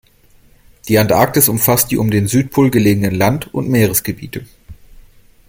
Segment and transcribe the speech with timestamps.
[0.87, 4.47] Die Antarktis umfasst die um den Südpol gelegenen Land- und Meeresgebiete.